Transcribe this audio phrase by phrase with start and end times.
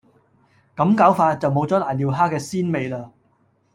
[0.75, 3.11] 咁搞法就冇咗攋尿蝦嘅鮮味喇